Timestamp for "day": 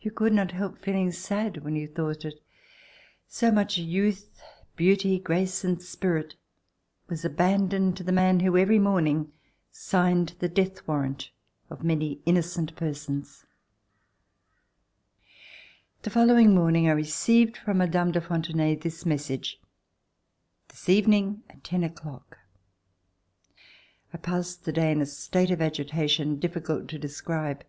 24.72-24.90